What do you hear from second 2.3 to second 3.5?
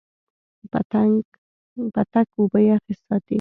اوبه یخې ساتي.